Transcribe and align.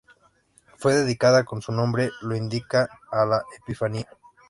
Fue 0.77 0.95
dedicada 0.95 1.43
como 1.45 1.61
su 1.61 1.71
nombre 1.71 2.09
lo 2.21 2.35
indica 2.35 2.89
a 3.11 3.23
la 3.23 3.43
Epifanía. 3.55 4.07